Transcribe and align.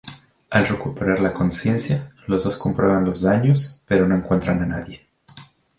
Al 0.49 0.65
recuperar 0.67 1.19
la 1.19 1.31
consciencia, 1.31 2.11
los 2.25 2.43
dos 2.43 2.57
comprueban 2.57 3.05
los 3.05 3.21
daños, 3.21 3.83
pero 3.85 4.07
no 4.07 4.15
encuentran 4.15 4.59
a 4.63 4.65
nadie. 4.65 5.05